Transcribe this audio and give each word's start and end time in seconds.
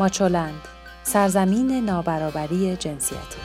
ماچولند 0.00 0.68
سرزمین 1.02 1.84
نابرابری 1.84 2.76
جنسیتی. 2.76 3.38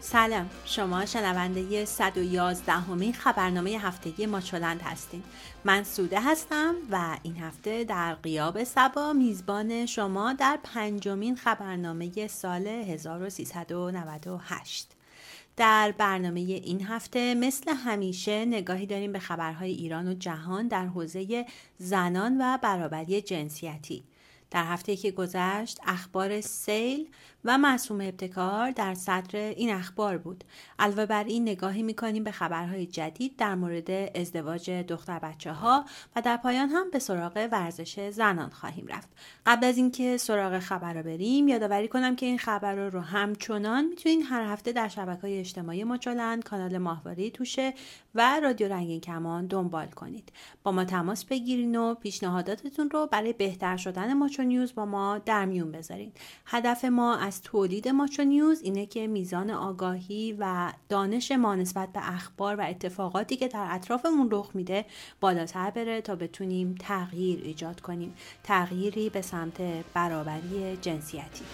سلام 0.00 0.50
شما 0.64 1.06
شنونده 1.06 1.84
111 1.84 2.72
همین 2.72 3.12
خبرنامه 3.12 3.70
هفتگی 3.70 4.26
ماچولند 4.26 4.82
هستین. 4.82 5.22
من 5.64 5.84
سوده 5.84 6.20
هستم 6.20 6.74
و 6.90 7.18
این 7.22 7.36
هفته 7.36 7.84
در 7.84 8.14
قیاب 8.14 8.64
سبا 8.64 9.12
میزبان 9.12 9.86
شما 9.86 10.32
در 10.32 10.58
پنجمین 10.62 11.36
خبرنامه 11.36 12.26
سال 12.26 12.66
1398 12.66 14.99
در 15.60 15.94
برنامه 15.98 16.40
این 16.40 16.86
هفته 16.86 17.34
مثل 17.34 17.70
همیشه 17.74 18.44
نگاهی 18.44 18.86
داریم 18.86 19.12
به 19.12 19.18
خبرهای 19.18 19.70
ایران 19.70 20.08
و 20.08 20.14
جهان 20.14 20.68
در 20.68 20.86
حوزه 20.86 21.46
زنان 21.78 22.36
و 22.40 22.58
برابری 22.62 23.22
جنسیتی. 23.22 24.04
در 24.50 24.64
هفته 24.64 24.96
که 24.96 25.10
گذشت 25.10 25.78
اخبار 25.86 26.40
سیل 26.40 27.08
و 27.44 27.58
معصوم 27.58 28.00
ابتکار 28.00 28.70
در 28.70 28.94
صدر 28.94 29.38
این 29.38 29.74
اخبار 29.74 30.18
بود. 30.18 30.44
علاوه 30.78 31.06
بر 31.06 31.24
این 31.24 31.42
نگاهی 31.42 31.82
می‌کنیم 31.82 32.24
به 32.24 32.30
خبرهای 32.30 32.86
جدید 32.86 33.36
در 33.36 33.54
مورد 33.54 33.90
ازدواج 34.16 34.70
دختر 34.70 35.18
بچه 35.18 35.52
ها 35.52 35.84
و 36.16 36.22
در 36.22 36.36
پایان 36.36 36.68
هم 36.68 36.90
به 36.90 36.98
سراغ 36.98 37.48
ورزش 37.52 38.10
زنان 38.10 38.50
خواهیم 38.50 38.86
رفت. 38.86 39.08
قبل 39.46 39.66
از 39.66 39.76
اینکه 39.76 40.16
سراغ 40.16 40.58
خبر 40.58 40.94
رو 40.94 41.02
بریم 41.02 41.48
یادآوری 41.48 41.88
کنم 41.88 42.16
که 42.16 42.26
این 42.26 42.38
خبر 42.38 42.74
رو 42.74 43.00
همچنان 43.00 43.84
می‌تونید 43.84 44.26
هر 44.28 44.52
هفته 44.52 44.72
در 44.72 44.88
شبکه 44.88 45.22
های 45.22 45.38
اجتماعی 45.38 45.84
ماچولند 45.84 46.44
کانال 46.44 46.78
ماهواره 46.78 47.30
توشه 47.30 47.74
و 48.14 48.40
رادیو 48.40 48.68
رنگین 48.68 49.00
کمان 49.00 49.46
دنبال 49.46 49.86
کنید. 49.86 50.32
با 50.62 50.72
ما 50.72 50.84
تماس 50.84 51.24
بگیرین 51.24 51.76
و 51.76 51.94
پیشنهاداتتون 51.94 52.90
رو 52.90 53.06
برای 53.06 53.32
بهتر 53.32 53.76
شدن 53.76 54.12
ماچو 54.12 54.42
نیوز 54.42 54.74
با 54.74 54.84
ما 54.84 55.18
در 55.18 55.44
میون 55.44 55.72
بذارین. 55.72 56.12
هدف 56.46 56.84
ما 56.84 57.16
از 57.30 57.42
تولید 57.42 57.88
ماچو 57.88 58.24
نیوز 58.24 58.62
اینه 58.62 58.86
که 58.86 59.06
میزان 59.06 59.50
آگاهی 59.50 60.36
و 60.38 60.72
دانش 60.88 61.32
ما 61.32 61.54
نسبت 61.54 61.92
به 61.92 62.14
اخبار 62.14 62.56
و 62.56 62.60
اتفاقاتی 62.60 63.36
که 63.36 63.48
در 63.48 63.66
اطرافمون 63.70 64.28
رخ 64.30 64.50
میده 64.54 64.84
بالاتر 65.20 65.70
بره 65.70 66.00
تا 66.00 66.16
بتونیم 66.16 66.74
تغییر 66.80 67.40
ایجاد 67.44 67.80
کنیم. 67.80 68.14
تغییری 68.44 69.10
به 69.10 69.22
سمت 69.22 69.60
برابری 69.94 70.78
جنسیتی. 70.82 71.44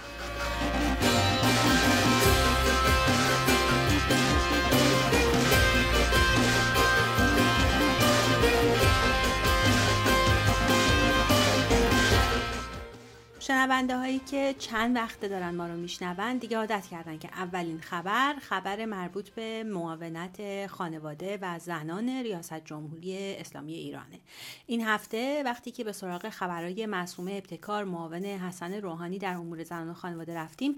شنونده 13.46 13.96
هایی 13.96 14.18
که 14.18 14.54
چند 14.58 14.96
وقته 14.96 15.28
دارن 15.28 15.54
ما 15.54 15.66
رو 15.66 15.76
میشنون 15.76 16.38
دیگه 16.38 16.58
عادت 16.58 16.86
کردن 16.90 17.18
که 17.18 17.28
اولین 17.28 17.80
خبر 17.80 18.34
خبر 18.40 18.84
مربوط 18.84 19.28
به 19.28 19.64
معاونت 19.64 20.66
خانواده 20.66 21.38
و 21.42 21.58
زنان 21.58 22.08
ریاست 22.08 22.64
جمهوری 22.64 23.36
اسلامی 23.36 23.74
ایرانه. 23.74 24.20
این 24.66 24.86
هفته 24.86 25.42
وقتی 25.44 25.70
که 25.70 25.84
به 25.84 25.92
سراغ 25.92 26.28
خبرهای 26.28 26.86
معصومه 26.86 27.32
ابتکار 27.32 27.84
معاون 27.84 28.24
حسن 28.24 28.74
روحانی 28.74 29.18
در 29.18 29.34
امور 29.34 29.62
زنان 29.62 29.90
و 29.90 29.94
خانواده 29.94 30.34
رفتیم 30.34 30.76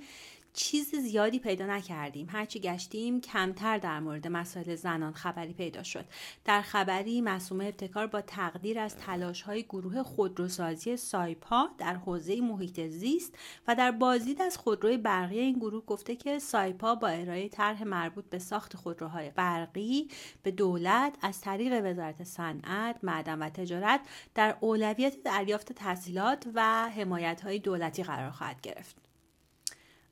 چیز 0.59 0.95
زیادی 0.95 1.39
پیدا 1.39 1.67
نکردیم. 1.67 2.27
هرچی 2.31 2.61
گشتیم 2.61 3.21
کمتر 3.21 3.79
در 3.79 4.01
مورد 4.01 4.29
مسائل 4.29 4.75
زنان 4.75 5.13
خبری 5.13 5.53
پیدا 5.53 5.83
شد. 5.83 6.05
در 6.45 6.63
خبری 6.63 7.21
مسومه 7.21 7.65
ابتکار 7.65 8.07
با 8.07 8.21
تقدیر 8.21 8.79
از 8.79 8.97
تلاش 8.97 9.43
های 9.43 9.63
گروه 9.63 10.03
خودروسازی 10.03 10.97
سایپا 10.97 11.69
در 11.79 11.95
حوزه 11.95 12.41
محیط 12.41 12.81
زیست 12.81 13.35
و 13.69 13.75
در 13.75 13.91
بازدید 13.91 14.43
از 14.43 14.57
خودروی 14.57 14.97
برقی 14.97 15.39
این 15.39 15.59
گروه 15.59 15.85
گفته 15.85 16.17
که 16.17 16.39
سایپا 16.39 16.95
با 16.95 17.09
ارائه 17.09 17.49
طرح 17.49 17.85
مربوط 17.85 18.25
به 18.25 18.39
ساخت 18.39 18.77
خودروهای 18.77 19.31
برقی 19.31 20.09
به 20.43 20.51
دولت 20.51 21.17
از 21.23 21.41
طریق 21.41 21.85
وزارت 21.85 22.25
صنعت 22.25 22.97
معدن 23.03 23.39
و 23.39 23.49
تجارت 23.49 24.01
در 24.35 24.57
اولویت 24.61 25.23
دریافت 25.23 25.73
تحصیلات 25.73 26.49
و 26.55 26.89
حمایت 26.89 27.41
های 27.41 27.59
دولتی 27.59 28.03
قرار 28.03 28.31
خواهد 28.31 28.61
گرفت. 28.61 29.08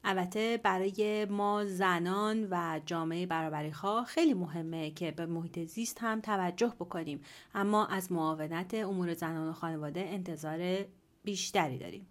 البته 0.08 0.60
برای 0.62 1.24
ما 1.24 1.64
زنان 1.64 2.48
و 2.50 2.80
جامعه 2.86 3.26
برابری 3.26 3.72
خواه 3.72 4.04
خیلی 4.04 4.34
مهمه 4.34 4.90
که 4.90 5.10
به 5.10 5.26
محیط 5.26 5.58
زیست 5.58 5.98
هم 6.00 6.20
توجه 6.20 6.72
بکنیم. 6.80 7.20
اما 7.54 7.86
از 7.86 8.12
معاونت 8.12 8.74
امور 8.74 9.14
زنان 9.14 9.48
و 9.48 9.52
خانواده 9.52 10.00
انتظار 10.00 10.84
بیشتری 11.24 11.78
داریم. 11.78 12.06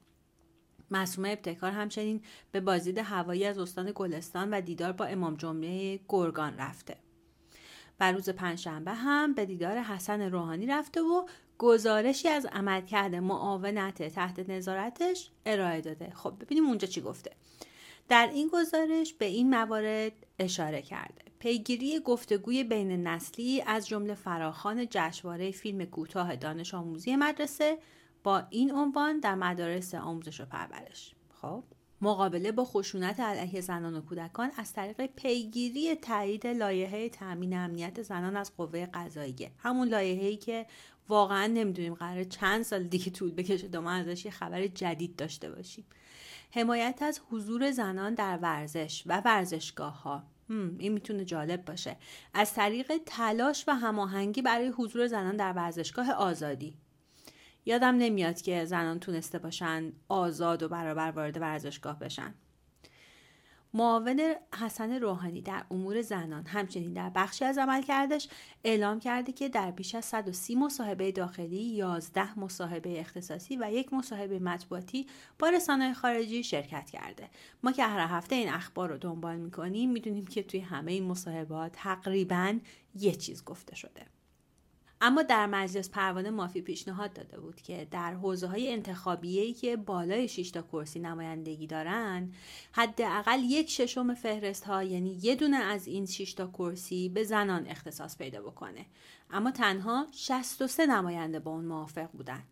معصومه 0.91 1.29
ابتکار 1.29 1.71
همچنین 1.71 2.21
به 2.51 2.61
بازدید 2.61 2.97
هوایی 2.97 3.45
از 3.45 3.57
استان 3.57 3.91
گلستان 3.95 4.49
و 4.49 4.61
دیدار 4.61 4.91
با 4.91 5.05
امام 5.05 5.35
جمعه 5.35 5.99
گرگان 6.09 6.57
رفته. 6.57 6.97
و 7.99 8.11
روز 8.11 8.29
پنجشنبه 8.29 8.93
هم 8.93 9.33
به 9.33 9.45
دیدار 9.45 9.77
حسن 9.77 10.21
روحانی 10.21 10.65
رفته 10.65 11.01
و 11.01 11.25
گزارشی 11.57 12.27
از 12.27 12.45
عملکرد 12.45 13.15
معاونت 13.15 14.03
تحت 14.03 14.49
نظارتش 14.49 15.31
ارائه 15.45 15.81
داده. 15.81 16.11
خب 16.15 16.33
ببینیم 16.39 16.65
اونجا 16.65 16.87
چی 16.87 17.01
گفته. 17.01 17.31
در 18.09 18.29
این 18.33 18.49
گزارش 18.53 19.13
به 19.13 19.25
این 19.25 19.49
موارد 19.49 20.11
اشاره 20.39 20.81
کرده. 20.81 21.21
پیگیری 21.39 21.99
گفتگوی 21.99 22.63
بین 22.63 23.07
نسلی 23.07 23.61
از 23.61 23.87
جمله 23.87 24.13
فراخان 24.15 24.87
جشنواره 24.89 25.51
فیلم 25.51 25.85
کوتاه 25.85 26.35
دانش 26.35 26.73
آموزی 26.73 27.15
مدرسه 27.15 27.77
با 28.23 28.43
این 28.49 28.71
عنوان 28.71 29.19
در 29.19 29.35
مدارس 29.35 29.95
آموزش 29.95 30.41
و 30.41 30.45
پرورش. 30.45 31.15
خب 31.41 31.63
مقابله 32.01 32.51
با 32.51 32.65
خشونت 32.65 33.19
علیه 33.19 33.61
زنان 33.61 33.95
و 33.95 34.01
کودکان 34.01 34.51
از 34.57 34.73
طریق 34.73 35.05
پیگیری 35.05 35.95
تایید 35.95 36.47
لایحه 36.47 37.09
تامین 37.09 37.57
امنیت 37.57 38.01
زنان 38.01 38.37
از 38.37 38.57
قوه 38.57 38.85
قضاییه. 38.85 39.51
همون 39.57 39.87
لایحه‌ای 39.87 40.37
که 40.37 40.65
واقعا 41.09 41.47
نمی‌دونیم 41.47 41.93
قرار 41.93 42.23
چند 42.23 42.63
سال 42.63 42.83
دیگه 42.83 43.11
طول 43.11 43.31
بکشه 43.31 43.67
تا 43.67 43.81
ما 43.81 43.91
ازش 43.91 44.25
یه 44.25 44.31
خبر 44.31 44.67
جدید 44.67 45.15
داشته 45.15 45.51
باشیم. 45.51 45.85
حمایت 46.51 46.99
از 47.01 47.21
حضور 47.29 47.71
زنان 47.71 48.13
در 48.13 48.37
ورزش 48.37 49.03
و 49.05 49.21
ورزشگاه 49.25 50.01
ها 50.01 50.23
این 50.49 50.91
می‌تونه 50.91 51.25
جالب 51.25 51.65
باشه. 51.65 51.97
از 52.33 52.53
طریق 52.53 52.91
تلاش 53.05 53.63
و 53.67 53.71
هماهنگی 53.71 54.41
برای 54.41 54.67
حضور 54.67 55.07
زنان 55.07 55.37
در 55.37 55.53
ورزشگاه 55.53 56.11
آزادی. 56.11 56.77
یادم 57.65 57.95
نمیاد 57.95 58.41
که 58.41 58.65
زنان 58.65 58.99
تونسته 58.99 59.39
باشن 59.39 59.93
آزاد 60.07 60.63
و 60.63 60.69
برابر 60.69 61.11
وارد 61.11 61.41
ورزشگاه 61.41 61.99
بشن. 61.99 62.33
معاون 63.75 64.35
حسن 64.59 64.91
روحانی 64.91 65.41
در 65.41 65.63
امور 65.71 66.01
زنان. 66.01 66.45
همچنین 66.45 66.93
در 66.93 67.09
بخشی 67.09 67.45
از 67.45 67.57
عمل 67.57 67.81
کردش 67.81 68.27
اعلام 68.63 68.99
کرده 68.99 69.31
که 69.31 69.49
در 69.49 69.71
بیش 69.71 69.95
از 69.95 70.05
130 70.05 70.55
مصاحبه 70.55 71.11
داخلی 71.11 71.57
11 71.57 72.39
مصاحبه 72.39 72.99
اختصاصی 72.99 73.57
و 73.57 73.71
یک 73.71 73.93
مصاحبه 73.93 74.39
مطبوعاتی 74.39 75.07
با 75.39 75.49
رسانه 75.49 75.93
خارجی 75.93 76.43
شرکت 76.43 76.89
کرده. 76.89 77.29
ما 77.63 77.71
که 77.71 77.83
هر 77.83 78.07
هفته 78.17 78.35
این 78.35 78.49
اخبار 78.49 78.89
رو 78.89 78.97
دنبال 78.97 79.35
می‌کنیم 79.35 79.91
می‌دونیم 79.91 80.25
که 80.25 80.43
توی 80.43 80.59
همه 80.59 80.91
این 80.91 81.03
مصاحبات 81.03 81.71
تقریبا 81.71 82.59
یه 82.95 83.11
چیز 83.11 83.43
گفته 83.43 83.75
شده. 83.75 84.14
اما 85.01 85.21
در 85.21 85.45
مجلس 85.45 85.89
پروانه 85.89 86.29
مافی 86.29 86.61
پیشنهاد 86.61 87.13
داده 87.13 87.39
بود 87.39 87.61
که 87.61 87.87
در 87.91 88.13
حوزه 88.13 88.47
های 88.47 88.73
انتخابی 88.73 89.53
که 89.53 89.77
بالای 89.77 90.27
6 90.27 90.51
تا 90.51 90.61
کرسی 90.61 90.99
نمایندگی 90.99 91.67
دارن 91.67 92.31
حداقل 92.71 93.39
یک 93.43 93.69
ششم 93.69 94.13
فهرست 94.13 94.63
ها 94.63 94.83
یعنی 94.83 95.19
یه 95.21 95.35
دونه 95.35 95.57
از 95.57 95.87
این 95.87 96.05
6 96.05 96.33
تا 96.33 96.47
کرسی 96.47 97.09
به 97.09 97.23
زنان 97.23 97.67
اختصاص 97.67 98.17
پیدا 98.17 98.41
بکنه. 98.41 98.85
اما 99.29 99.51
تنها 99.51 100.07
63 100.11 100.85
نماینده 100.85 101.39
با 101.39 101.51
اون 101.51 101.65
موافق 101.65 102.11
بودن. 102.11 102.43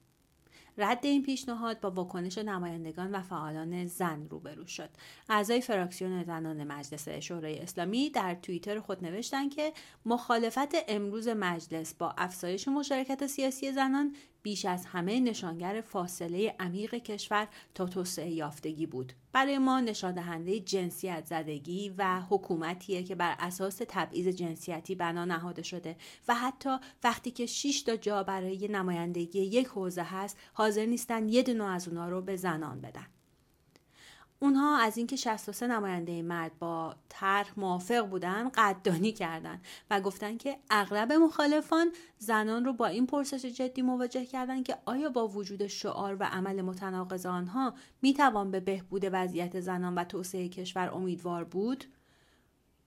رد 0.78 1.06
این 1.06 1.24
پیشنهاد 1.24 1.80
با 1.80 1.92
واکنش 1.92 2.38
نمایندگان 2.38 3.12
و 3.12 3.22
فعالان 3.22 3.88
زن 3.88 4.28
روبرو 4.30 4.68
شد. 4.68 4.90
اعضای 5.30 5.62
فراکسیون 5.62 6.24
زنان 6.24 6.64
مجلس 6.64 7.10
شورای 7.10 7.60
اسلامی 7.60 8.10
در 8.10 8.36
توییتر 8.36 8.80
خود 8.80 9.06
نوشتند 9.06 9.56
که 9.56 9.74
مخالفت 10.06 10.76
امروز 10.88 11.28
مجلس 11.28 11.94
با 11.94 12.16
افزایش 12.18 12.68
مشارکت 12.68 13.28
سیاسی 13.28 13.72
زنان 13.72 14.16
بیش 14.44 14.66
از 14.66 14.86
همه 14.86 15.20
نشانگر 15.20 15.84
فاصله 15.86 16.56
عمیق 16.60 16.96
کشور 16.96 17.48
تا 17.76 17.86
توسعه 17.86 18.32
یافتگی 18.32 18.86
بود. 18.86 19.14
برای 19.34 19.58
ما 19.58 19.80
نشان 19.80 20.14
دهنده 20.14 20.60
جنسیت 20.60 21.26
زدگی 21.26 21.94
و 21.98 22.22
حکومتیه 22.30 23.04
که 23.04 23.16
بر 23.16 23.36
اساس 23.40 23.82
تبعیض 23.90 24.28
جنسیتی 24.28 24.96
بنا 24.96 25.26
نهاده 25.26 25.62
شده 25.62 25.96
و 26.28 26.36
حتی 26.36 26.78
وقتی 27.04 27.32
که 27.32 27.46
6 27.46 27.82
تا 27.82 27.96
جا 27.96 28.24
برای 28.24 28.68
نمایندگی 28.68 29.42
یک 29.42 29.68
حوزه 29.68 30.04
هست 30.04 30.38
حاضر 30.54 30.86
نیستن 30.86 31.30
یه 31.30 31.44
دونه 31.44 31.64
از 31.64 31.88
اونا 31.88 32.10
رو 32.10 32.22
به 32.22 32.36
زنان 32.36 32.82
بدن. 32.82 33.06
اونها 34.44 34.78
از 34.78 34.98
اینکه 34.98 35.16
63 35.16 35.68
نماینده 35.68 36.22
مرد 36.22 36.60
با 36.60 36.96
طرح 37.10 37.52
موافق 37.58 38.08
بودن 38.08 38.50
قدردانی 38.50 39.12
کردند 39.12 39.62
و 39.90 40.02
گفتن 40.02 40.38
که 40.38 40.58
اغلب 40.70 41.14
مخالفان 41.14 41.92
زنان 42.18 42.66
رو 42.66 42.74
با 42.74 42.88
این 42.88 43.08
پرسش 43.08 43.46
جدی 43.46 43.82
مواجه 43.82 44.26
کردند 44.26 44.66
که 44.66 44.78
آیا 44.86 45.10
با 45.10 45.28
وجود 45.28 45.68
شعار 45.68 46.18
و 46.20 46.24
عمل 46.24 46.62
متناقض 46.62 47.26
آنها 47.26 47.74
می‌توان 48.02 48.52
به 48.52 48.60
بهبود 48.60 49.10
وضعیت 49.12 49.60
زنان 49.60 49.96
و 49.96 50.04
توسعه 50.04 50.50
کشور 50.50 50.90
امیدوار 50.90 51.44
بود؟ 51.44 51.86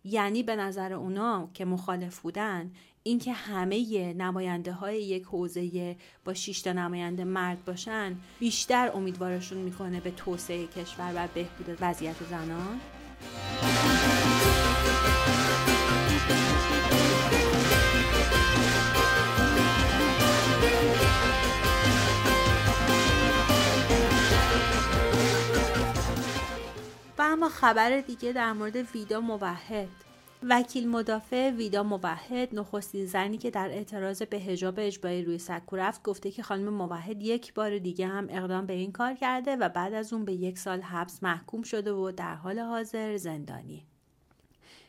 یعنی 0.05 0.43
به 0.43 0.57
نظر 0.57 0.93
اونا 0.93 1.51
که 1.55 1.65
مخالف 1.65 2.19
بودن 2.19 2.73
اینکه 3.07 3.33
همه 3.33 4.13
نماینده 4.13 4.73
های 4.73 5.03
یک 5.03 5.25
حوزه 5.25 5.97
با 6.25 6.35
6 6.35 6.61
تا 6.61 6.73
نماینده 6.73 7.25
مرد 7.25 7.65
باشن 7.65 8.17
بیشتر 8.39 8.91
امیدوارشون 8.95 9.59
می‌کنه 9.59 10.01
به 10.01 10.11
توسعه 10.11 10.67
کشور 10.67 11.13
و 11.17 11.29
بهبود 11.35 11.79
وضعیت 11.81 12.17
زنان. 12.31 12.81
و 27.19 27.23
اما 27.23 27.49
خبر 27.49 28.01
دیگه 28.01 28.33
در 28.33 28.53
مورد 28.53 28.77
ویدا 28.77 29.21
موحد. 29.21 30.06
وکیل 30.43 30.89
مدافع 30.89 31.51
ویدا 31.51 31.83
موحد 31.83 32.55
نخستین 32.55 33.07
زنی 33.07 33.39
که 33.39 33.51
در 33.51 33.71
اعتراض 33.71 34.23
به 34.23 34.39
حجاب 34.39 34.75
اجباری 34.79 35.25
روی 35.25 35.39
سکو 35.39 35.77
رفت 35.77 36.03
گفته 36.03 36.31
که 36.31 36.43
خانم 36.43 36.69
موحد 36.69 37.23
یک 37.23 37.55
بار 37.55 37.79
دیگه 37.79 38.07
هم 38.07 38.27
اقدام 38.31 38.67
به 38.67 38.73
این 38.73 38.93
کار 38.93 39.15
کرده 39.15 39.57
و 39.57 39.69
بعد 39.69 39.95
از 39.95 40.13
اون 40.13 40.25
به 40.25 40.33
یک 40.33 40.59
سال 40.59 40.81
حبس 40.81 41.23
محکوم 41.23 41.63
شده 41.63 41.93
و 41.93 42.11
در 42.11 42.35
حال 42.35 42.59
حاضر 42.59 43.17
زندانی. 43.17 43.87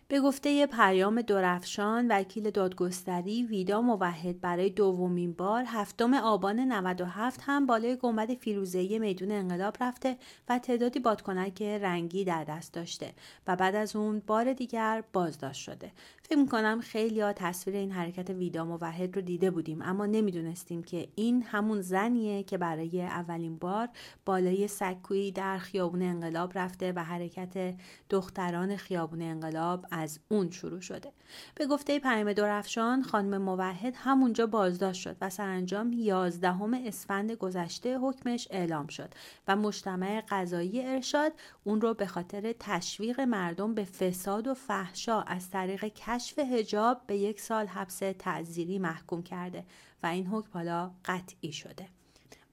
به 0.09 0.19
گفته 0.19 0.65
پیام 0.65 1.21
درفشان 1.21 2.07
وکیل 2.07 2.51
دادگستری 2.51 3.43
ویدا 3.43 3.81
موحد 3.81 4.41
برای 4.41 4.69
دومین 4.69 5.33
بار 5.33 5.63
هفتم 5.67 6.13
آبان 6.13 6.59
97 6.59 7.39
هم 7.43 7.65
بالای 7.65 7.95
گنبد 7.95 8.33
فیروزه‌ای 8.33 8.99
میدون 8.99 9.31
انقلاب 9.31 9.75
رفته 9.81 10.17
و 10.49 10.59
تعدادی 10.59 10.99
بادکنک 10.99 11.61
رنگی 11.61 12.23
در 12.23 12.43
دست 12.43 12.73
داشته 12.73 13.13
و 13.47 13.55
بعد 13.55 13.75
از 13.75 13.95
اون 13.95 14.21
بار 14.27 14.53
دیگر 14.53 15.03
بازداشت 15.13 15.61
شده. 15.61 15.91
فکر 16.21 16.37
می‌کنم 16.37 16.79
خیلی 16.81 17.21
ها 17.21 17.33
تصویر 17.33 17.75
این 17.77 17.91
حرکت 17.91 18.29
ویدا 18.29 18.65
موحد 18.65 19.15
رو 19.15 19.21
دیده 19.21 19.51
بودیم 19.51 19.81
اما 19.81 20.05
نمی‌دونستیم 20.05 20.83
که 20.83 21.07
این 21.15 21.43
همون 21.43 21.81
زنیه 21.81 22.43
که 22.43 22.57
برای 22.57 23.01
اولین 23.01 23.57
بار 23.57 23.89
بالای 24.25 24.67
سکویی 24.67 25.31
در 25.31 25.57
خیابون 25.57 26.01
انقلاب 26.01 26.57
رفته 26.57 26.93
و 26.95 27.03
حرکت 27.03 27.75
دختران 28.09 28.75
خیابون 28.75 29.21
انقلاب 29.21 29.85
از 29.97 30.19
اون 30.29 30.51
شروع 30.51 30.81
شده. 30.81 31.11
به 31.55 31.67
گفته 31.67 31.99
پیام 31.99 32.33
درفشان 32.33 33.03
خانم 33.03 33.41
موحد 33.41 33.93
همونجا 33.97 34.47
بازداشت 34.47 35.01
شد 35.01 35.17
و 35.21 35.29
سرانجام 35.29 35.93
11 35.93 36.55
اسفند 36.87 37.31
گذشته 37.31 37.97
حکمش 37.97 38.47
اعلام 38.51 38.87
شد 38.87 39.13
و 39.47 39.55
مجتمع 39.55 40.23
قضایی 40.29 40.85
ارشاد 40.85 41.33
اون 41.63 41.81
رو 41.81 41.93
به 41.93 42.05
خاطر 42.05 42.55
تشویق 42.59 43.19
مردم 43.19 43.73
به 43.73 43.83
فساد 43.83 44.47
و 44.47 44.53
فحشا 44.53 45.21
از 45.21 45.49
طریق 45.49 45.85
کشف 45.85 46.39
هجاب 46.39 47.01
به 47.07 47.17
یک 47.17 47.41
سال 47.41 47.67
حبس 47.67 47.99
تعذیری 48.19 48.79
محکوم 48.79 49.23
کرده 49.23 49.65
و 50.03 50.07
این 50.07 50.27
حکم 50.27 50.49
حالا 50.53 50.91
قطعی 51.05 51.51
شده. 51.51 51.96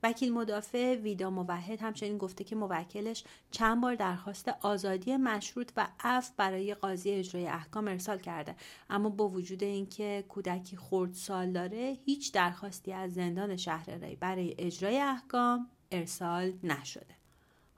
وکیل 0.05 0.33
مدافع 0.33 0.95
ویدا 0.95 1.31
موحد 1.31 1.83
همچنین 1.83 2.19
گفته 2.19 2.45
که 2.45 2.57
موکلش 2.57 3.25
چند 3.51 3.81
بار 3.81 3.95
درخواست 3.95 4.49
آزادی 4.49 5.17
مشروط 5.17 5.73
و 5.77 5.89
عفو 6.01 6.33
برای 6.37 6.75
قاضی 6.75 7.11
اجرای 7.11 7.47
احکام 7.47 7.89
ارسال 7.89 8.19
کرده. 8.19 8.57
اما 8.91 9.09
با 9.09 9.29
وجود 9.29 9.63
اینکه 9.63 10.25
کودکی 10.29 10.79
سال 11.13 11.53
داره 11.53 11.99
هیچ 12.05 12.33
درخواستی 12.33 12.93
از 12.93 13.15
زندان 13.15 13.57
شهر 13.57 13.91
ری 13.91 14.17
برای 14.17 14.55
اجرای 14.59 14.99
احکام 14.99 15.71
ارسال 15.93 16.53
نشده. 16.63 17.24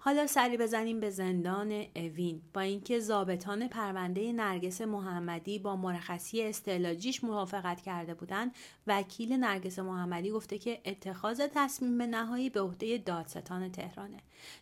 حالا 0.07 0.27
سری 0.27 0.57
بزنیم 0.57 1.01
به 1.01 1.11
زندان 1.11 1.85
اوین 1.97 2.43
با 2.55 2.61
اینکه 2.61 3.01
ضابطان 3.01 3.69
پرونده 3.69 4.33
نرگس 4.33 4.81
محمدی 4.81 5.59
با 5.59 5.77
مرخصی 5.77 6.43
استعلاجیش 6.43 7.25
موافقت 7.25 7.81
کرده 7.81 8.15
بودند. 8.15 8.55
وکیل 8.87 9.33
نرگس 9.33 9.79
محمدی 9.79 10.31
گفته 10.31 10.59
که 10.59 10.81
اتخاذ 10.85 11.43
تصمیم 11.55 12.03
نهایی 12.03 12.51
به 12.51 12.61
عهده 12.61 12.99
دادستان 12.99 13.73
تهرانه. 13.73 14.17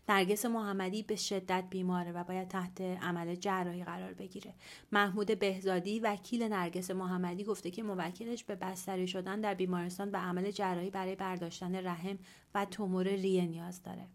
نرگس 0.09 0.47
محمدی 0.47 1.03
به 1.03 1.17
شدت 1.17 1.65
بیماره 1.71 2.13
و 2.13 2.25
باید 2.25 2.49
تحت 2.49 2.81
عمل 2.81 3.35
جراحی 3.35 3.85
قرار 3.85 4.13
بگیره. 4.13 4.55
محمود 4.93 5.39
بهزادی 5.39 6.01
وکیل 6.01 6.43
نرگس 6.43 6.91
محمدی 6.91 7.45
گفته 7.45 7.71
که 7.71 7.83
موکلش 7.83 8.45
به 8.45 8.55
بستری 8.55 9.07
شدن 9.07 9.41
در 9.41 9.55
بیمارستان 9.55 10.11
و 10.11 10.17
عمل 10.17 10.51
جراحی 10.51 10.91
برای 10.91 11.15
برداشتن 11.15 11.87
رحم 11.87 12.19
و 12.55 12.65
تومور 12.65 13.09
ریه 13.09 13.47
نیاز 13.47 13.83
داره. 13.83 14.07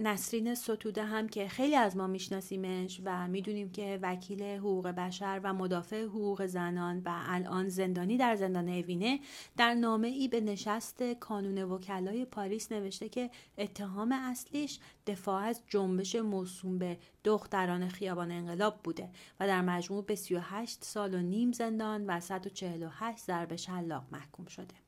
نسرین 0.00 0.54
ستوده 0.54 1.04
هم 1.04 1.28
که 1.28 1.48
خیلی 1.48 1.76
از 1.76 1.96
ما 1.96 2.06
میشناسیمش 2.06 3.00
و 3.04 3.28
می‌دونیم 3.28 3.70
که 3.70 3.98
وکیل 4.02 4.42
حقوق 4.42 4.88
بشر 4.88 5.40
و 5.44 5.54
مدافع 5.54 6.04
حقوق 6.04 6.46
زنان 6.46 7.02
و 7.04 7.22
الان 7.26 7.68
زندانی 7.68 8.16
در 8.16 8.36
زندان 8.36 8.68
اوینه 8.68 9.20
در 9.56 9.74
نامه 9.74 10.08
ای 10.08 10.28
به 10.28 10.40
نشست 10.40 11.02
کانون 11.02 11.62
وکلای 11.62 12.24
پاریس 12.24 12.72
نوشته 12.72 13.08
که 13.08 13.30
اتهام 13.58 14.12
اصلیش 14.12 14.78
دفاع 15.06 15.42
از 15.42 15.62
جنبش 15.68 16.16
موسوم 16.16 16.78
به 16.78 16.98
دختران 17.24 17.88
خیابان 17.88 18.30
انقلاب 18.30 18.80
بوده 18.84 19.10
و 19.40 19.46
در 19.46 19.62
مجموع 19.62 20.04
به 20.04 20.14
38 20.14 20.84
سال 20.84 21.14
و 21.14 21.18
نیم 21.18 21.52
زندان 21.52 22.06
و 22.06 22.20
148 22.20 23.24
ضرب 23.24 23.56
شلاق 23.56 24.04
محکوم 24.12 24.46
شده. 24.46 24.87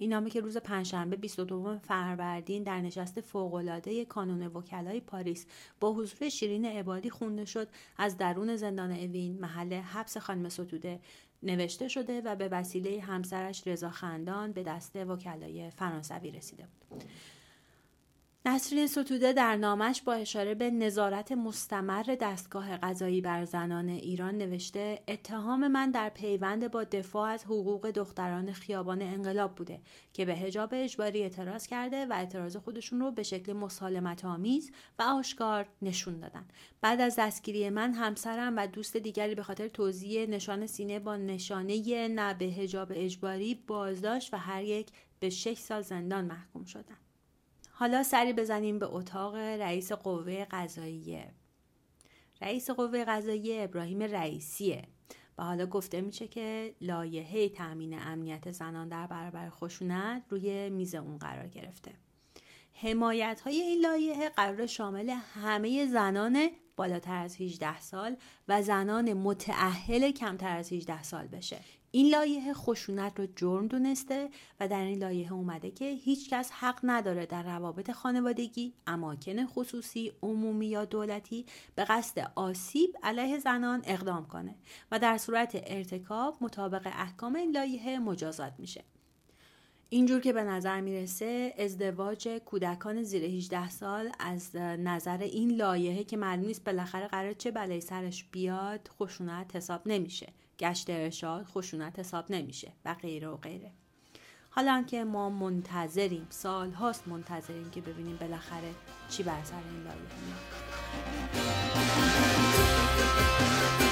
این 0.00 0.10
نامه 0.10 0.30
که 0.30 0.40
روز 0.40 0.56
پنجشنبه 0.56 1.16
22 1.16 1.78
فروردین 1.78 2.62
در 2.62 2.80
نشست 2.80 3.20
فوقالعاده 3.20 4.04
کانون 4.04 4.46
وکلای 4.46 5.00
پاریس 5.00 5.46
با 5.80 5.92
حضور 5.92 6.28
شیرین 6.28 6.64
عبادی 6.64 7.10
خونده 7.10 7.44
شد 7.44 7.68
از 7.96 8.16
درون 8.16 8.56
زندان 8.56 8.90
اوین 8.90 9.40
محل 9.40 9.72
حبس 9.72 10.16
خانم 10.16 10.48
ستوده 10.48 11.00
نوشته 11.42 11.88
شده 11.88 12.20
و 12.20 12.36
به 12.36 12.48
وسیله 12.48 13.00
همسرش 13.00 13.66
رضا 13.66 13.90
خندان 13.90 14.52
به 14.52 14.62
دست 14.62 14.96
وکلای 14.96 15.70
فرانسوی 15.70 16.30
رسیده 16.30 16.66
بود. 16.90 17.04
نسرین 18.48 18.86
ستوده 18.86 19.32
در 19.32 19.56
نامش 19.56 20.02
با 20.02 20.12
اشاره 20.12 20.54
به 20.54 20.70
نظارت 20.70 21.32
مستمر 21.32 22.16
دستگاه 22.20 22.76
قضایی 22.76 23.20
بر 23.20 23.44
زنان 23.44 23.88
ایران 23.88 24.38
نوشته 24.38 25.02
اتهام 25.08 25.68
من 25.68 25.90
در 25.90 26.08
پیوند 26.08 26.70
با 26.70 26.84
دفاع 26.84 27.30
از 27.30 27.44
حقوق 27.44 27.90
دختران 27.90 28.52
خیابان 28.52 29.02
انقلاب 29.02 29.54
بوده 29.54 29.80
که 30.12 30.24
به 30.24 30.34
هجاب 30.34 30.70
اجباری 30.72 31.22
اعتراض 31.22 31.66
کرده 31.66 32.06
و 32.06 32.12
اعتراض 32.12 32.56
خودشون 32.56 33.00
رو 33.00 33.10
به 33.10 33.22
شکل 33.22 33.52
مسالمت 33.52 34.24
آمیز 34.24 34.70
و 34.98 35.02
آشکار 35.02 35.66
نشون 35.82 36.20
دادن. 36.20 36.46
بعد 36.80 37.00
از 37.00 37.16
دستگیری 37.18 37.70
من 37.70 37.94
همسرم 37.94 38.56
و 38.56 38.66
دوست 38.66 38.96
دیگری 38.96 39.34
به 39.34 39.42
خاطر 39.42 39.68
توضیح 39.68 40.26
نشان 40.26 40.66
سینه 40.66 40.98
با 40.98 41.16
نشانه 41.16 42.08
نه 42.08 42.34
به 42.34 42.44
هجاب 42.44 42.88
اجباری 42.94 43.54
بازداشت 43.54 44.34
و 44.34 44.36
هر 44.36 44.62
یک 44.62 44.88
به 45.20 45.30
6 45.30 45.58
سال 45.58 45.82
زندان 45.82 46.24
محکوم 46.24 46.64
شدند 46.64 47.07
حالا 47.78 48.02
سری 48.02 48.32
بزنیم 48.32 48.78
به 48.78 48.86
اتاق 48.86 49.34
رئیس 49.34 49.92
قوه 49.92 50.44
قضاییه. 50.50 51.32
رئیس 52.42 52.70
قوه 52.70 53.04
قضاییه 53.04 53.62
ابراهیم 53.62 54.02
رئیسیه. 54.02 54.82
و 55.38 55.42
حالا 55.44 55.66
گفته 55.66 56.00
میشه 56.00 56.28
که 56.28 56.74
لایحه 56.80 57.48
تامین 57.48 57.98
امنیت 57.98 58.50
زنان 58.50 58.88
در 58.88 59.06
برابر 59.06 59.50
خشونت 59.50 60.22
روی 60.30 60.70
میز 60.70 60.94
اون 60.94 61.18
قرار 61.18 61.48
گرفته. 61.48 61.92
حمایت 62.72 63.40
های 63.40 63.60
این 63.60 63.80
لایحه 63.80 64.28
قرار 64.28 64.66
شامل 64.66 65.10
همه 65.10 65.86
زنان 65.86 66.50
بالاتر 66.78 67.16
از 67.16 67.40
18 67.40 67.80
سال 67.80 68.16
و 68.48 68.62
زنان 68.62 69.12
متعهل 69.12 70.10
کمتر 70.10 70.56
از 70.56 70.72
18 70.72 71.02
سال 71.02 71.26
بشه 71.26 71.56
این 71.90 72.10
لایحه 72.10 72.54
خشونت 72.54 73.20
رو 73.20 73.26
جرم 73.36 73.66
دونسته 73.66 74.28
و 74.60 74.68
در 74.68 74.84
این 74.84 74.98
لایحه 74.98 75.32
اومده 75.32 75.70
که 75.70 75.84
هیچکس 75.84 76.50
حق 76.50 76.80
نداره 76.82 77.26
در 77.26 77.42
روابط 77.42 77.90
خانوادگی، 77.90 78.74
اماکن 78.86 79.46
خصوصی، 79.46 80.12
عمومی 80.22 80.66
یا 80.66 80.84
دولتی 80.84 81.46
به 81.74 81.84
قصد 81.84 82.32
آسیب 82.34 82.96
علیه 83.02 83.38
زنان 83.38 83.82
اقدام 83.84 84.26
کنه 84.26 84.54
و 84.90 84.98
در 84.98 85.18
صورت 85.18 85.50
ارتکاب 85.54 86.36
مطابق 86.40 86.86
احکام 86.86 87.36
این 87.36 87.50
لایحه 87.50 87.98
مجازات 87.98 88.52
میشه. 88.58 88.84
اینجور 89.90 90.20
که 90.20 90.32
به 90.32 90.44
نظر 90.44 90.80
می‌رسه 90.80 91.54
ازدواج 91.58 92.28
کودکان 92.28 93.02
زیر 93.02 93.24
18 93.24 93.70
سال 93.70 94.10
از 94.18 94.56
نظر 94.56 95.18
این 95.18 95.50
لایحه 95.50 96.04
که 96.04 96.16
معلوم 96.16 96.46
نیست 96.46 96.64
بالاخره 96.64 97.08
قرار 97.08 97.32
چه 97.32 97.50
بلایی 97.50 97.80
سرش 97.80 98.24
بیاد 98.24 98.90
خشونت 98.98 99.56
حساب 99.56 99.82
نمیشه. 99.86 100.32
گشت 100.58 100.90
ارشاد 100.90 101.44
خشونت 101.44 101.98
حساب 101.98 102.24
نمیشه 102.30 102.72
و 102.84 102.94
غیره 102.94 103.28
و 103.28 103.36
غیره. 103.36 103.70
حالا 104.50 104.84
که 104.86 105.04
ما 105.04 105.30
منتظریم 105.30 106.26
سال 106.30 106.70
هاست 106.70 107.08
منتظریم 107.08 107.70
که 107.70 107.80
ببینیم 107.80 108.16
بالاخره 108.16 108.74
چی 109.08 109.22
بر 109.22 109.44
سر 109.44 109.56
این 109.56 109.82
لایه 109.82 109.98
و 113.84 113.87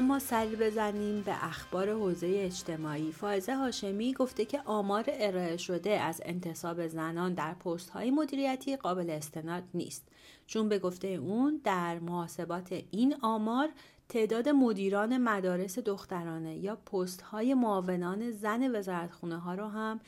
اما 0.00 0.18
سری 0.18 0.56
بزنیم 0.56 1.22
به 1.22 1.44
اخبار 1.44 1.90
حوزه 1.92 2.26
اجتماعی 2.26 3.12
فائزه 3.12 3.54
هاشمی 3.54 4.14
گفته 4.14 4.44
که 4.44 4.60
آمار 4.64 5.04
ارائه 5.08 5.56
شده 5.56 5.90
از 5.90 6.22
انتصاب 6.24 6.86
زنان 6.86 7.34
در 7.34 7.54
پست 7.54 7.90
های 7.90 8.10
مدیریتی 8.10 8.76
قابل 8.76 9.10
استناد 9.10 9.62
نیست 9.74 10.08
چون 10.46 10.68
به 10.68 10.78
گفته 10.78 11.08
اون 11.08 11.60
در 11.64 11.98
محاسبات 11.98 12.82
این 12.90 13.14
آمار 13.22 13.68
تعداد 14.08 14.48
مدیران 14.48 15.18
مدارس 15.18 15.78
دخترانه 15.78 16.56
یا 16.56 16.76
پست 16.76 17.22
های 17.22 17.54
معاونان 17.54 18.30
زن 18.30 18.76
وزارتخونه 18.76 19.38
ها 19.38 19.54
رو 19.54 19.66
هم 19.66 20.00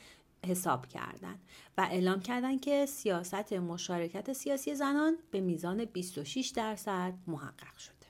حساب 0.47 0.87
کردن 0.87 1.35
و 1.77 1.87
اعلام 1.91 2.19
کردن 2.19 2.57
که 2.57 2.85
سیاست 2.85 3.53
مشارکت 3.53 4.33
سیاسی 4.33 4.75
زنان 4.75 5.17
به 5.31 5.41
میزان 5.41 5.85
26 5.85 6.47
درصد 6.55 7.13
محقق 7.27 7.77
شد. 7.77 8.02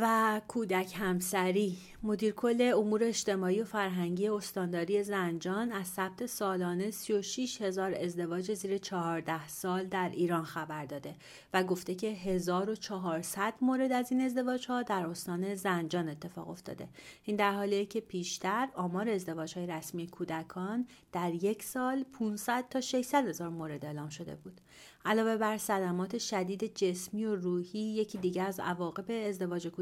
و 0.00 0.40
کودک 0.48 0.94
همسری. 0.96 1.78
مدیر 2.02 2.32
کل 2.32 2.72
امور 2.76 3.04
اجتماعی 3.04 3.60
و 3.60 3.64
فرهنگی 3.64 4.28
استانداری 4.28 5.02
زنجان 5.02 5.72
از 5.72 5.86
ثبت 5.86 6.26
سالانه 6.26 6.90
36 6.90 7.62
هزار 7.62 7.94
ازدواج 7.94 8.54
زیر 8.54 8.78
14 8.78 9.48
سال 9.48 9.86
در 9.86 10.10
ایران 10.14 10.44
خبر 10.44 10.84
داده 10.84 11.14
و 11.54 11.64
گفته 11.64 11.94
که 11.94 12.06
1400 12.06 13.54
مورد 13.60 13.92
از 13.92 14.12
این 14.12 14.20
ازدواج 14.20 14.66
ها 14.66 14.82
در 14.82 15.06
استان 15.06 15.54
زنجان 15.54 16.08
اتفاق 16.08 16.48
افتاده. 16.48 16.88
این 17.24 17.36
در 17.36 17.52
حالیه 17.52 17.86
که 17.86 18.00
پیشتر 18.00 18.68
آمار 18.74 19.08
ازدواج 19.08 19.58
های 19.58 19.66
رسمی 19.66 20.06
کودکان 20.06 20.86
در 21.12 21.34
یک 21.34 21.62
سال 21.62 22.04
500 22.04 22.64
تا 22.70 22.80
600 22.80 23.28
هزار 23.28 23.48
مورد 23.48 23.84
اعلام 23.84 24.08
شده 24.08 24.34
بود. 24.34 24.60
علاوه 25.04 25.36
بر 25.36 25.58
صدمات 25.58 26.18
شدید 26.18 26.74
جسمی 26.74 27.24
و 27.24 27.36
روحی 27.36 27.78
یکی 27.78 28.18
دیگه 28.18 28.42
از 28.42 28.60
عواقب 28.60 29.28
ازدواج 29.28 29.66
کودکان 29.68 29.81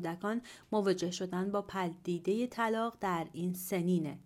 مواجه 0.73 1.11
شدن 1.11 1.50
با 1.50 1.62
پدیده 1.62 2.47
طلاق 2.47 2.97
در 3.00 3.26
این 3.33 3.54
سنینه. 3.54 4.19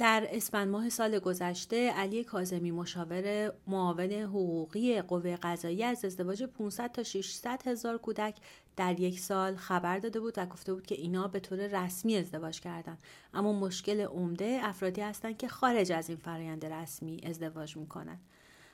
در 0.00 0.28
اسفند 0.30 0.68
ماه 0.68 0.88
سال 0.88 1.18
گذشته 1.18 1.90
علی 1.90 2.24
کاظمی 2.24 2.70
مشاور 2.70 3.52
معاون 3.66 4.12
حقوقی 4.12 5.02
قوه 5.02 5.36
قضایی 5.36 5.84
از 5.84 6.04
ازدواج 6.04 6.42
500 6.42 6.92
تا 6.92 7.02
600 7.02 7.68
هزار 7.68 7.98
کودک 7.98 8.36
در 8.76 9.00
یک 9.00 9.20
سال 9.20 9.56
خبر 9.56 9.98
داده 9.98 10.20
بود 10.20 10.34
و 10.36 10.46
گفته 10.46 10.74
بود 10.74 10.86
که 10.86 10.94
اینا 10.94 11.28
به 11.28 11.40
طور 11.40 11.84
رسمی 11.84 12.16
ازدواج 12.16 12.60
کردن. 12.60 12.98
اما 13.34 13.52
مشکل 13.52 14.00
عمده 14.00 14.60
افرادی 14.62 15.00
هستند 15.00 15.36
که 15.36 15.48
خارج 15.48 15.92
از 15.92 16.08
این 16.08 16.18
فرایند 16.18 16.66
رسمی 16.66 17.20
ازدواج 17.24 17.76
می‌کنن. 17.76 18.18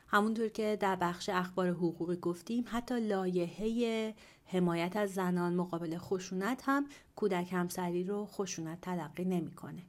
همونطور 0.09 0.49
که 0.49 0.77
در 0.81 0.97
بخش 0.97 1.29
اخبار 1.29 1.69
حقوقی 1.69 2.17
گفتیم 2.17 2.65
حتی 2.69 3.01
لایحه 3.01 4.15
حمایت 4.45 4.97
از 4.97 5.15
زنان 5.15 5.55
مقابل 5.55 5.99
خشونت 5.99 6.63
هم 6.65 6.87
کودک 7.17 7.53
همسری 7.53 8.05
رو 8.05 8.27
خشونت 8.27 8.81
تلقی 8.81 9.25
نمی‌کنه. 9.25 9.83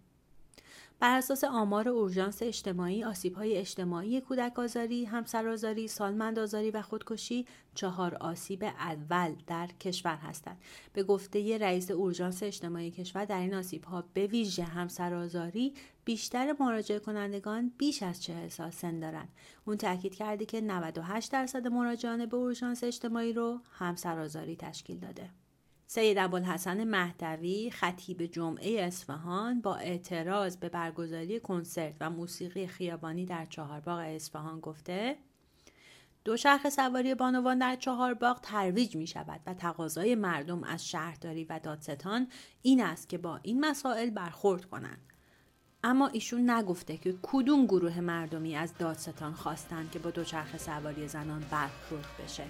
بر 1.00 1.18
اساس 1.18 1.44
آمار 1.44 1.89
اورژانس 1.89 2.42
اجتماعی 2.42 3.01
های 3.36 3.58
اجتماعی 3.58 4.22
کودک 4.22 4.60
آزاری، 4.60 5.06
همسرآزاری، 5.06 5.88
سالمندآزاری 5.88 6.72
و 6.72 6.82
خودکشی 6.82 7.46
چهار 7.75 8.16
آسیب 8.16 8.63
اول 8.63 9.36
در 9.48 9.68
کشور 9.68 10.16
هستند. 10.16 10.58
به 10.94 11.04
گفته 11.04 11.58
رئیس 11.58 11.92
اورژانس 11.92 12.44
اجتماعی 12.44 12.92
کشور 12.92 13.25
در 13.25 13.39
این 13.39 13.82
ها 13.84 14.04
به 14.13 14.27
ویژه 14.27 14.63
همسرآزاری 14.63 15.74
بیشتر 16.06 16.56
مراجعه 16.60 17.00
کنندگان 17.00 17.72
بیش 17.77 18.04
از 18.04 18.24
چه 18.24 18.50
سال 18.50 18.72
سن 18.72 19.00
دارند. 19.00 19.30
اون 19.66 19.77
تاکید 19.77 20.16
کرده 20.16 20.46
که 20.46 20.62
98 20.62 21.32
درصد 21.32 21.68
مراجعان 21.68 22.25
به 22.25 22.38
اورژانس 22.38 22.84
اجتماعی 22.84 23.34
رو 23.34 23.62
همسرآزاری 23.72 24.56
تشکیل 24.56 25.00
داده. 25.00 25.30
سید 25.89 26.17
ابوالحسن 26.17 26.84
مهدوی 26.84 27.72
خطیب 27.72 28.25
جمعه 28.25 28.82
اصفهان 28.82 29.62
با 29.62 29.75
اعتراض 29.75 30.58
به 30.58 30.70
برگزاری 30.70 31.39
کنسرت 31.39 31.96
و 32.00 32.10
موسیقی 32.10 32.67
خیابانی 32.67 33.25
در 33.25 33.46
چهارباغ 33.46 34.00
اصفهان 34.00 34.60
گفته 34.60 35.17
دو 36.25 36.38
شرخ 36.38 36.70
سواری 36.70 37.15
بانوان 37.15 37.58
در 37.58 37.75
چهارباغ 37.75 38.41
ترویج 38.41 38.96
می 38.96 39.08
شود 39.08 39.41
و 39.46 39.53
تقاضای 39.53 40.15
مردم 40.15 40.63
از 40.63 40.89
شهرداری 40.89 41.44
و 41.44 41.60
دادستان 41.60 42.27
این 42.62 42.84
است 42.84 43.10
که 43.10 43.17
با 43.17 43.39
این 43.44 43.65
مسائل 43.65 44.10
برخورد 44.10 44.65
کنند. 44.65 45.01
اما 45.84 46.08
ایشون 46.08 46.50
نگفته 46.50 46.98
که 46.98 47.15
کدوم 47.22 47.65
گروه 47.65 48.00
مردمی 48.00 48.56
از 48.56 48.74
دادستان 48.79 49.34
خواستند 49.34 49.91
که 49.91 50.00
با 50.00 50.12
دوچرخه 50.12 50.58
سواری 50.58 51.08
زنان 51.08 51.46
برخورد 51.51 52.08
بشه. 52.24 52.44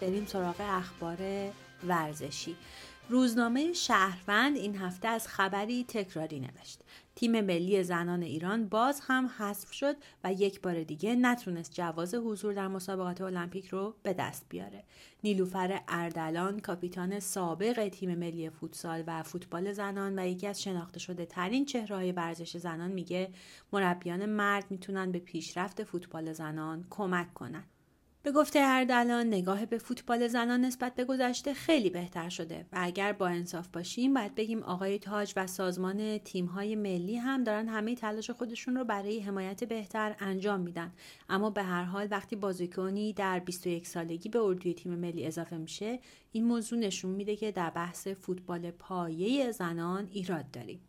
بریم 0.00 0.26
سراغ 0.26 0.60
اخبار 0.60 1.18
ورزشی. 1.86 2.56
روزنامه 3.08 3.72
شهروند 3.72 4.56
این 4.56 4.76
هفته 4.76 5.08
از 5.08 5.28
خبری 5.28 5.84
تکراری 5.84 6.40
نوشت. 6.40 6.80
تیم 7.20 7.40
ملی 7.40 7.82
زنان 7.82 8.22
ایران 8.22 8.68
باز 8.68 9.00
هم 9.04 9.26
حذف 9.38 9.72
شد 9.72 9.96
و 10.24 10.32
یک 10.32 10.60
بار 10.60 10.82
دیگه 10.82 11.14
نتونست 11.14 11.72
جواز 11.74 12.14
حضور 12.14 12.54
در 12.54 12.68
مسابقات 12.68 13.20
المپیک 13.20 13.68
رو 13.68 13.94
به 14.02 14.12
دست 14.12 14.46
بیاره. 14.48 14.84
نیلوفر 15.24 15.80
اردلان 15.88 16.60
کاپیتان 16.60 17.20
سابق 17.20 17.88
تیم 17.88 18.14
ملی 18.14 18.50
فوتسال 18.50 19.04
و 19.06 19.22
فوتبال 19.22 19.72
زنان 19.72 20.18
و 20.18 20.26
یکی 20.26 20.46
از 20.46 20.62
شناخته 20.62 20.98
شده 20.98 21.26
ترین 21.26 21.64
چهرهای 21.64 22.12
ورزش 22.12 22.56
زنان 22.56 22.92
میگه 22.92 23.30
مربیان 23.72 24.26
مرد 24.26 24.64
می‌تونن 24.70 25.12
به 25.12 25.18
پیشرفت 25.18 25.84
فوتبال 25.84 26.32
زنان 26.32 26.84
کمک 26.90 27.34
کنن. 27.34 27.64
به 28.22 28.32
گفته 28.32 28.58
اردلان 28.62 29.26
نگاه 29.26 29.66
به 29.66 29.78
فوتبال 29.78 30.28
زنان 30.28 30.60
نسبت 30.60 30.94
به 30.94 31.04
گذشته 31.04 31.54
خیلی 31.54 31.90
بهتر 31.90 32.28
شده 32.28 32.66
و 32.72 32.78
اگر 32.80 33.12
با 33.12 33.28
انصاف 33.28 33.68
باشیم 33.68 34.14
باید 34.14 34.34
بگیم 34.34 34.62
آقای 34.62 34.98
تاج 34.98 35.32
و 35.36 35.46
سازمان 35.46 36.18
تیم‌های 36.18 36.76
ملی 36.76 37.16
هم 37.16 37.44
دارن 37.44 37.68
همه 37.68 37.94
تلاش 37.94 38.30
خودشون 38.30 38.76
رو 38.76 38.84
برای 38.84 39.20
حمایت 39.20 39.64
بهتر 39.64 40.16
انجام 40.18 40.60
میدن. 40.60 40.92
اما 41.28 41.50
به 41.50 41.62
هر 41.62 41.84
حال 41.84 42.08
وقتی 42.10 42.36
بازیکنی 42.36 43.12
در 43.12 43.38
21 43.38 43.86
سالگی 43.86 44.28
به 44.28 44.38
اردوی 44.38 44.74
تیم 44.74 44.94
ملی 44.94 45.26
اضافه 45.26 45.56
میشه 45.56 45.98
این 46.32 46.44
موضوع 46.44 46.78
نشون 46.78 47.10
میده 47.10 47.36
که 47.36 47.52
در 47.52 47.70
بحث 47.70 48.08
فوتبال 48.08 48.70
پایه 48.70 49.52
زنان 49.52 50.08
ایراد 50.12 50.50
داریم. 50.50 50.80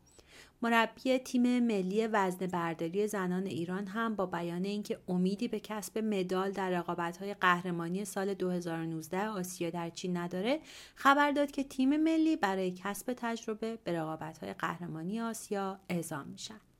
مربی 0.64 1.18
تیم 1.18 1.60
ملی 1.60 2.08
وزن 2.08 2.48
برداری 2.48 3.08
زنان 3.08 3.46
ایران 3.46 3.88
هم 3.88 4.16
با 4.16 4.26
بیان 4.26 4.66
اینکه 4.66 5.00
امیدی 5.08 5.48
به 5.48 5.60
کسب 5.60 5.98
مدال 5.98 6.52
در 6.52 6.70
رقابت‌های 6.70 7.34
قهرمانی 7.34 8.06
سال 8.06 8.34
2019 8.34 9.28
آسیا 9.28 9.70
در 9.70 9.90
چین 9.90 10.18
نداره 10.18 10.60
خبر 10.96 11.32
داد 11.32 11.52
که 11.52 11.64
تیم 11.64 11.98
ملی 11.98 12.36
برای 12.36 12.72
کسب 12.72 13.14
تجربه 13.18 13.78
به 13.84 14.00
رقابت‌های 14.00 14.54
قهرمانی 14.54 15.22
آسیا 15.22 15.80
اعزام 15.90 16.28
میشن. 16.28 16.71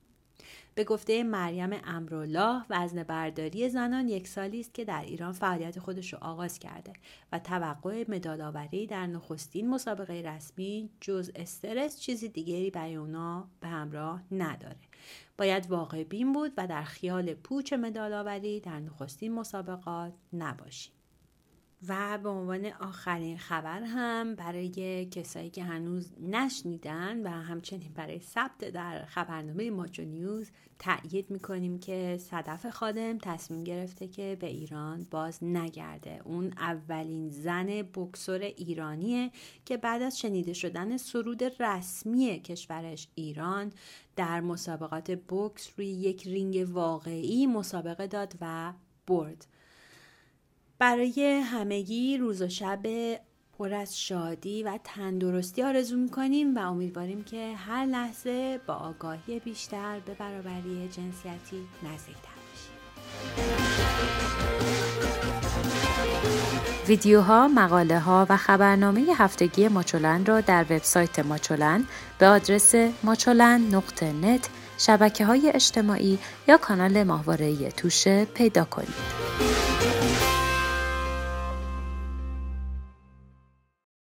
به 0.74 0.84
گفته 0.84 1.22
مریم 1.22 1.70
امرالله 1.84 2.64
وزن 2.70 3.02
برداری 3.02 3.68
زنان 3.68 4.08
یک 4.08 4.28
سالی 4.28 4.60
است 4.60 4.74
که 4.74 4.84
در 4.84 5.02
ایران 5.02 5.32
فعالیت 5.32 5.78
خودش 5.78 6.12
رو 6.12 6.18
آغاز 6.22 6.58
کرده 6.58 6.92
و 7.32 7.38
توقع 7.38 8.04
مدادآوری 8.08 8.86
در 8.86 9.06
نخستین 9.06 9.70
مسابقه 9.70 10.14
رسمی 10.14 10.90
جز 11.00 11.30
استرس 11.34 12.00
چیزی 12.00 12.28
دیگری 12.28 12.70
برای 12.70 12.94
اونا 12.94 13.48
به 13.60 13.68
همراه 13.68 14.22
نداره. 14.32 14.76
باید 15.38 15.70
واقع 15.70 16.04
بین 16.04 16.32
بود 16.32 16.52
و 16.56 16.66
در 16.66 16.82
خیال 16.82 17.34
پوچ 17.34 17.72
مدادآوری 17.72 18.60
در 18.60 18.80
نخستین 18.80 19.32
مسابقات 19.32 20.12
نباشیم. 20.32 20.92
و 21.88 22.18
به 22.18 22.28
عنوان 22.28 22.66
آخرین 22.80 23.38
خبر 23.38 23.82
هم 23.82 24.34
برای 24.34 25.06
کسایی 25.06 25.50
که 25.50 25.64
هنوز 25.64 26.12
نشنیدن 26.20 27.26
و 27.26 27.30
همچنین 27.30 27.92
برای 27.94 28.20
ثبت 28.20 28.64
در 28.64 29.04
خبرنامه 29.04 29.70
ماچو 29.70 30.02
نیوز 30.02 30.50
تأیید 30.78 31.30
می‌کنیم 31.30 31.78
که 31.78 32.18
صدف 32.20 32.70
خادم 32.70 33.18
تصمیم 33.18 33.64
گرفته 33.64 34.08
که 34.08 34.36
به 34.40 34.46
ایران 34.46 35.06
باز 35.10 35.44
نگرده. 35.44 36.22
اون 36.24 36.52
اولین 36.58 37.28
زن 37.28 37.66
بکسور 37.66 38.40
ایرانیه 38.40 39.30
که 39.64 39.76
بعد 39.76 40.02
از 40.02 40.18
شنیده 40.18 40.52
شدن 40.52 40.96
سرود 40.96 41.62
رسمی 41.62 42.40
کشورش 42.40 43.08
ایران 43.14 43.72
در 44.16 44.40
مسابقات 44.40 45.10
بوکس 45.10 45.70
روی 45.76 45.86
یک 45.86 46.26
رینگ 46.26 46.68
واقعی 46.70 47.46
مسابقه 47.46 48.06
داد 48.06 48.34
و 48.40 48.72
برد. 49.06 49.46
برای 50.82 51.42
همگی 51.44 52.18
روز 52.18 52.42
و 52.42 52.48
شب 52.48 52.80
پر 53.58 53.74
از 53.74 54.00
شادی 54.00 54.62
و 54.62 54.78
تندرستی 54.84 55.62
آرزو 55.62 55.96
می‌کنیم 55.96 56.56
و 56.56 56.58
امیدواریم 56.58 57.24
که 57.24 57.54
هر 57.56 57.86
لحظه 57.86 58.60
با 58.66 58.74
آگاهی 58.74 59.38
بیشتر 59.38 60.00
به 60.06 60.14
برابری 60.14 60.88
جنسیتی 60.88 61.56
نزدیکتر 61.82 62.32
ویدیوها، 66.88 67.48
مقاله 67.48 67.98
ها 67.98 68.26
و 68.28 68.36
خبرنامه 68.36 69.06
هفتگی 69.16 69.68
ماچولن 69.68 70.26
را 70.26 70.40
در 70.40 70.62
وبسایت 70.62 71.18
ماچولن 71.18 71.84
به 72.18 72.26
آدرس 72.26 72.74
ماچولن 73.02 73.60
نقطه 73.72 74.12
نت 74.12 74.48
شبکه 74.78 75.24
های 75.24 75.50
اجتماعی 75.54 76.18
یا 76.48 76.56
کانال 76.56 77.02
ماهواره 77.02 77.70
توشه 77.70 78.24
پیدا 78.24 78.64
کنید. 78.64 80.01